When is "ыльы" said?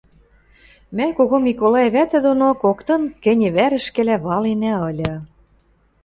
4.89-5.13